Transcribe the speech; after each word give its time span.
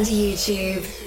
and 0.00 0.08
YouTube. 0.08 1.00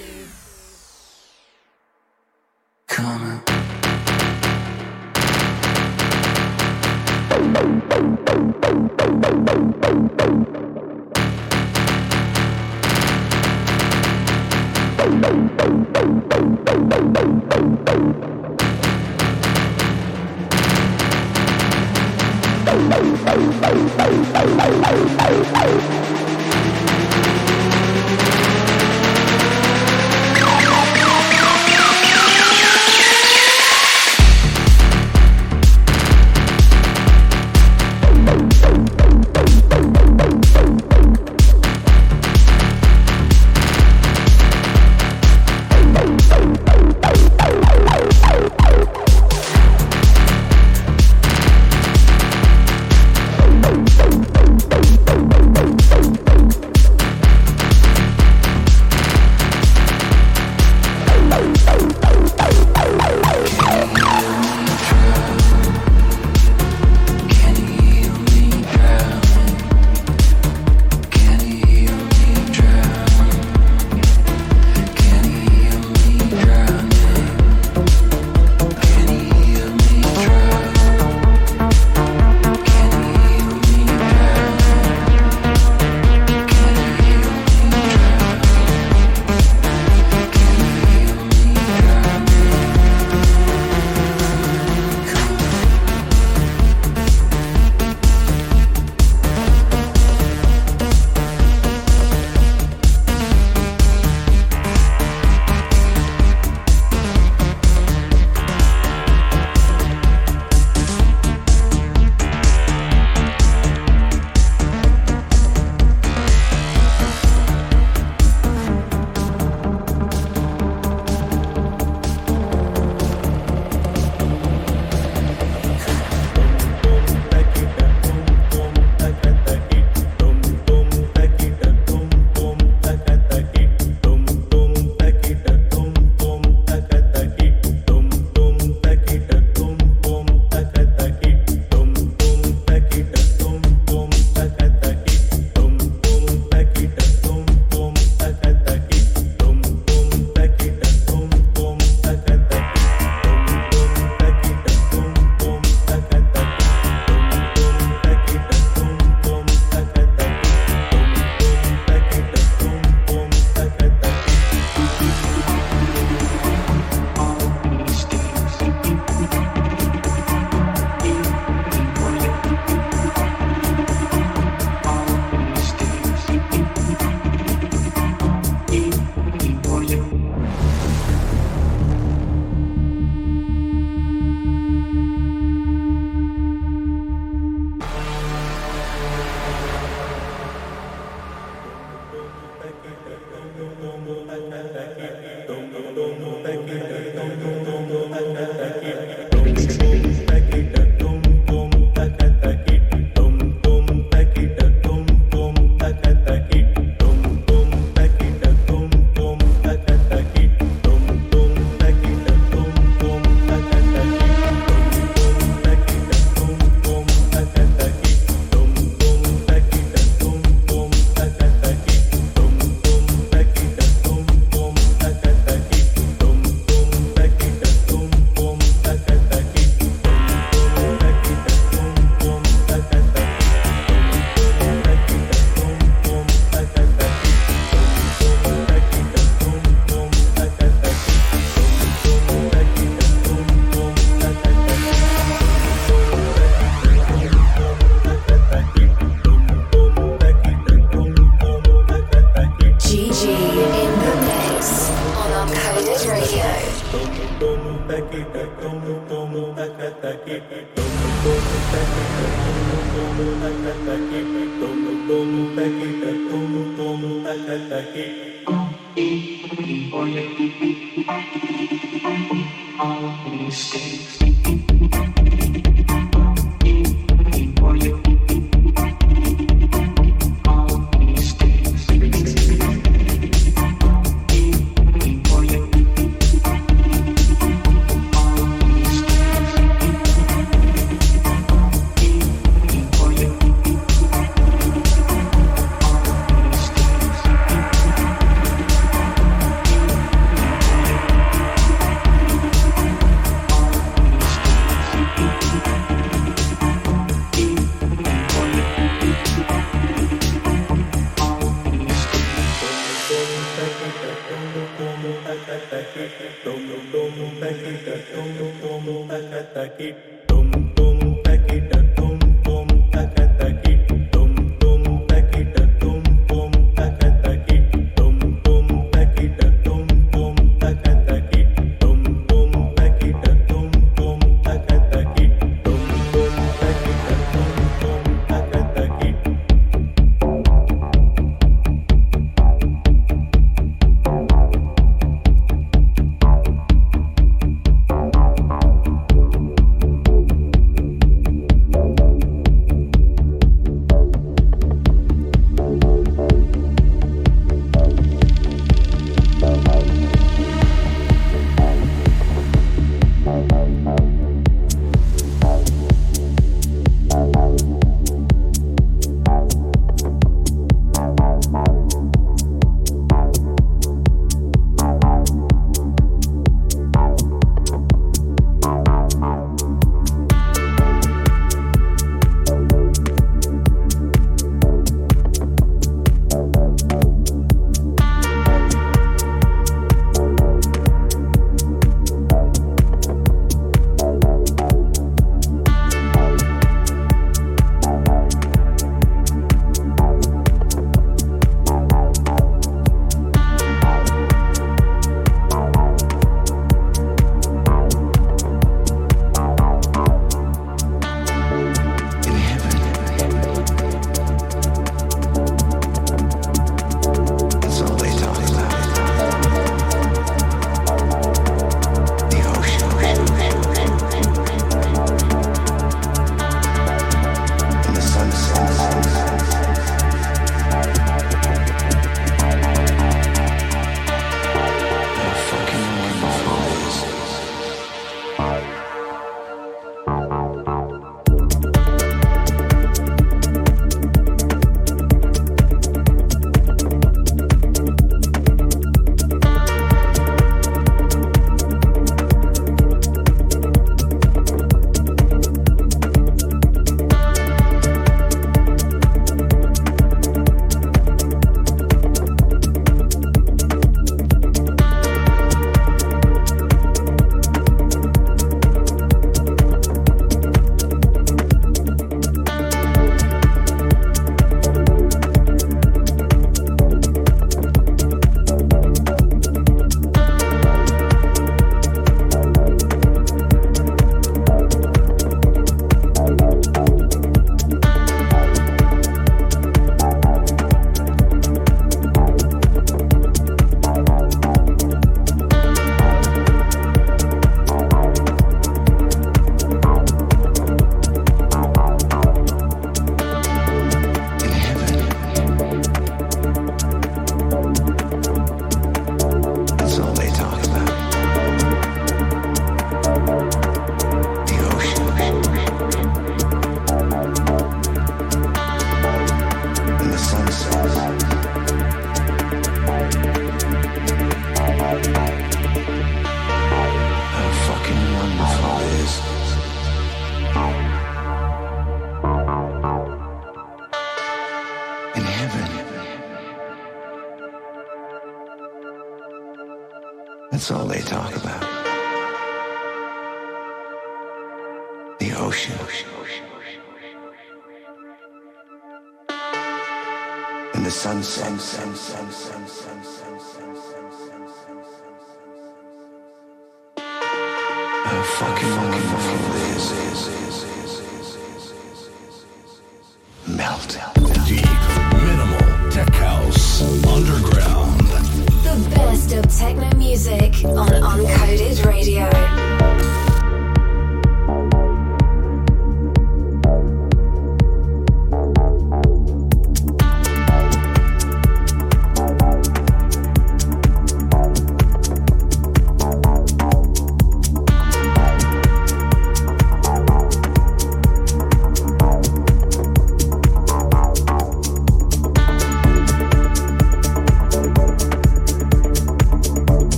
All 272.76 273.26
mistakes. 273.46 274.63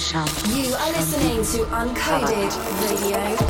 You 0.00 0.74
are 0.76 0.92
listening 0.92 1.44
to 1.44 1.70
Uncoded 1.74 2.56
Radio. 2.80 3.49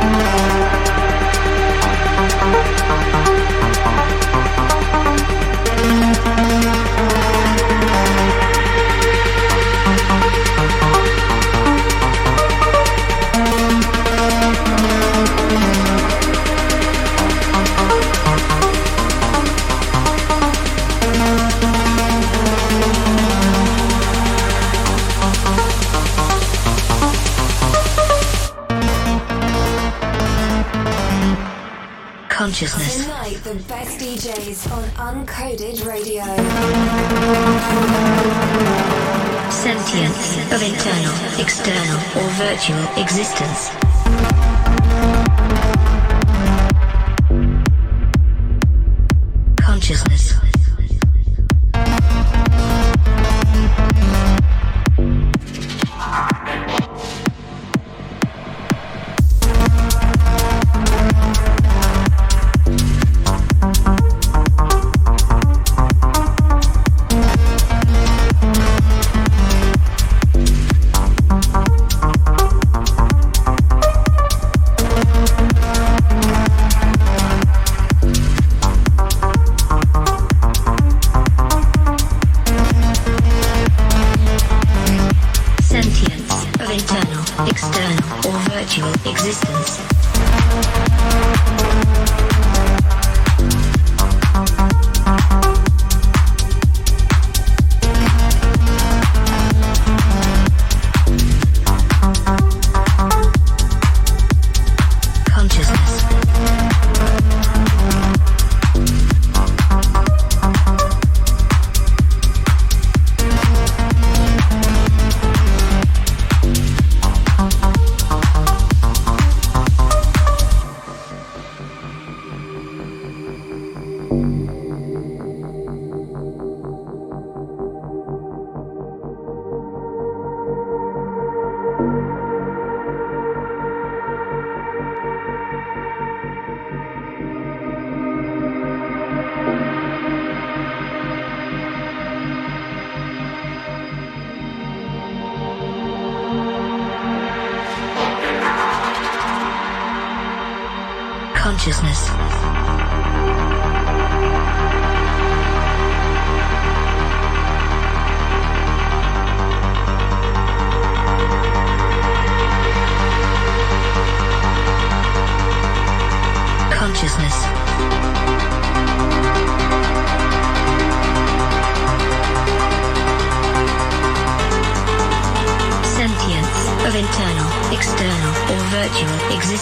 Of 40.61 40.67
internal, 40.67 41.39
external, 41.39 41.97
or 42.17 42.29
virtual 42.31 42.83
existence. 42.97 43.80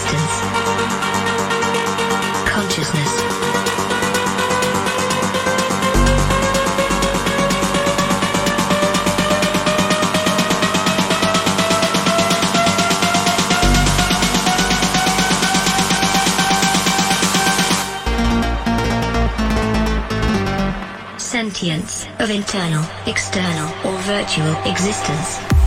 Existence. 0.00 0.40
Consciousness. 2.48 3.12
Sentience 21.18 22.06
of 22.18 22.30
internal, 22.30 22.84
external, 23.06 23.68
or 23.84 23.98
virtual 24.02 24.54
existence. 24.64 25.59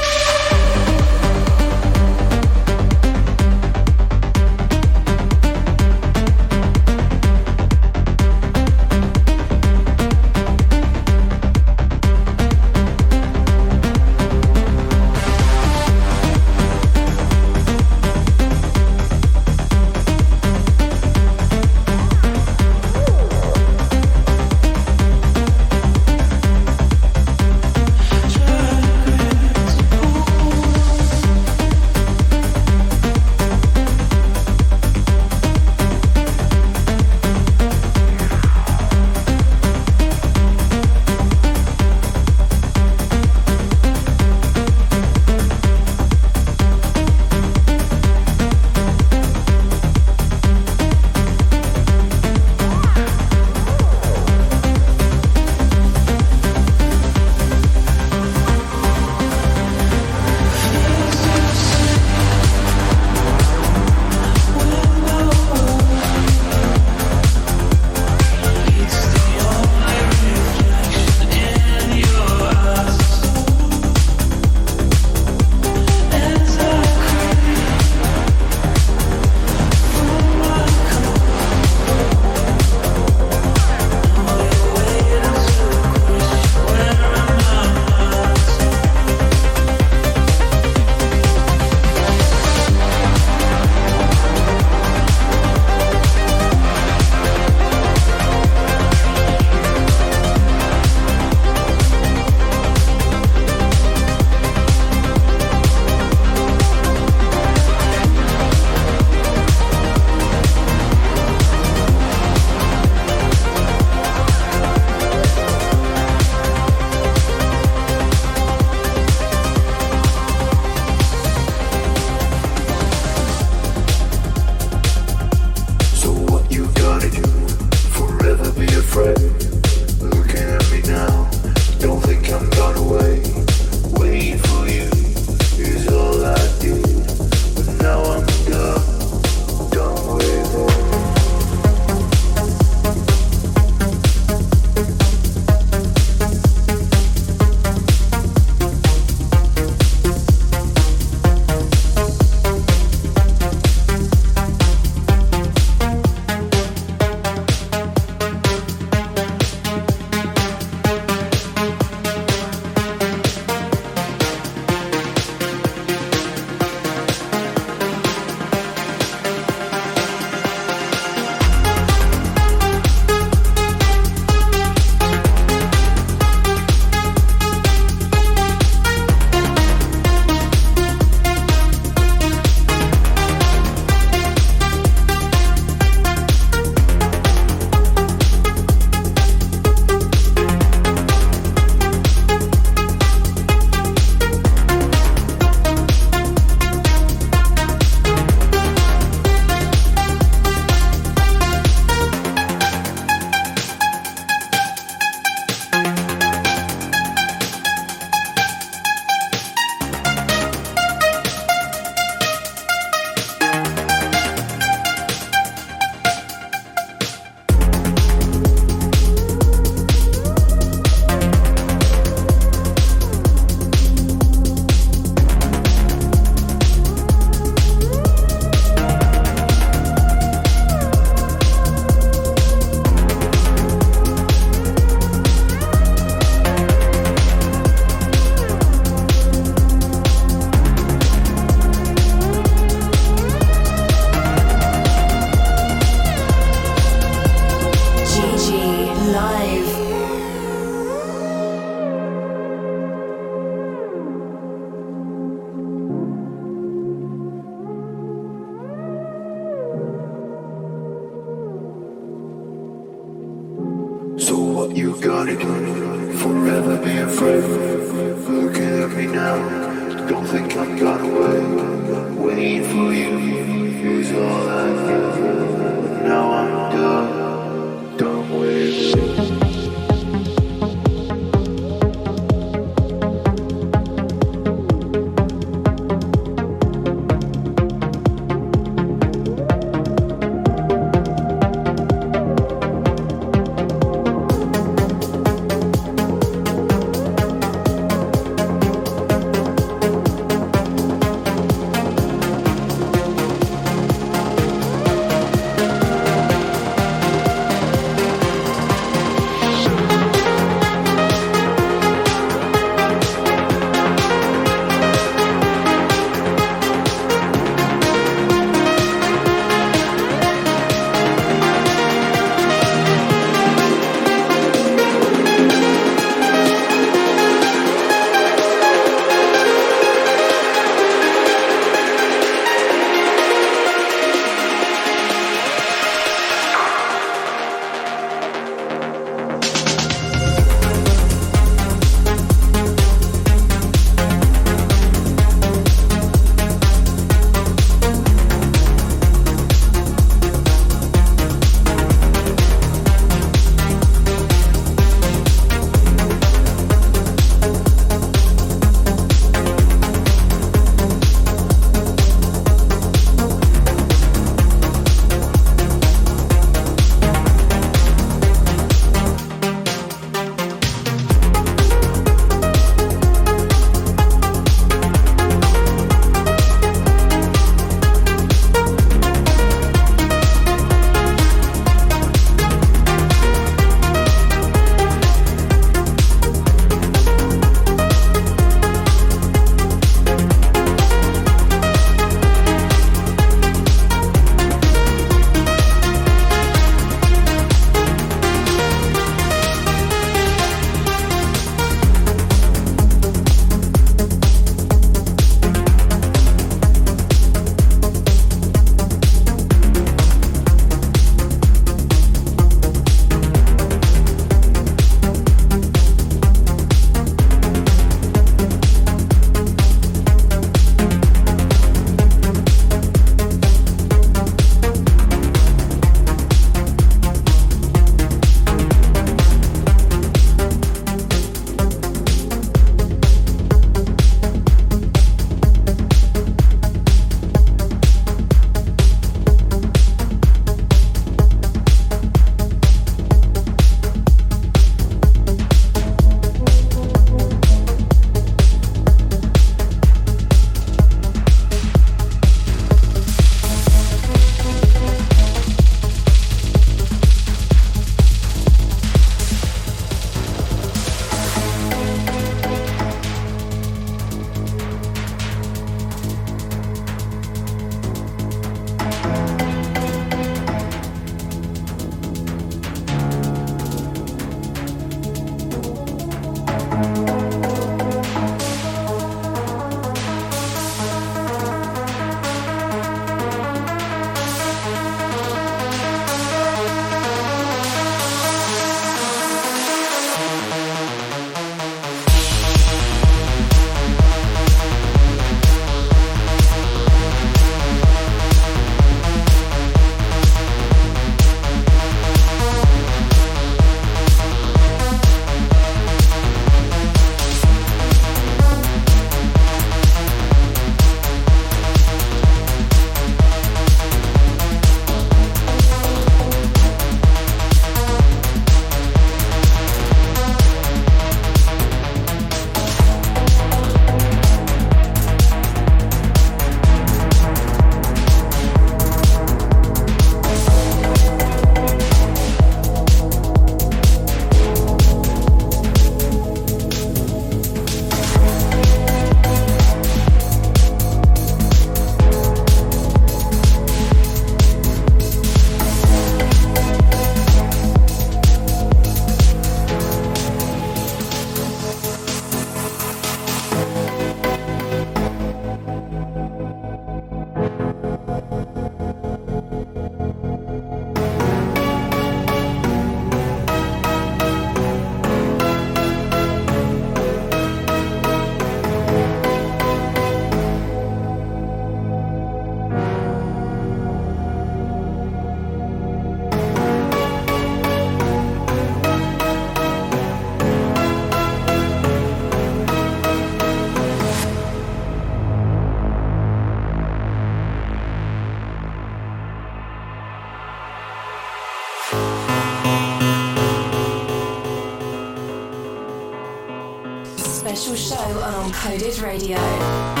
Special 597.41 597.75
show 597.75 598.19
on 598.21 598.51
Uncoded 598.51 599.01
Radio. 599.01 600.00